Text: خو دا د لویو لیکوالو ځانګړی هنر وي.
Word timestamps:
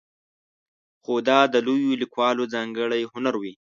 خو 1.03 1.13
دا 1.27 1.39
د 1.53 1.55
لویو 1.65 1.99
لیکوالو 2.01 2.43
ځانګړی 2.53 3.01
هنر 3.13 3.35
وي. 3.41 3.53